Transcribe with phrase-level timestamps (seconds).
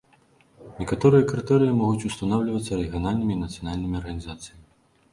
[0.79, 4.65] Некаторыя крытэрыі могуць устанаўлівацца рэгіянальнымі і нацыянальнымі арганізацыямі.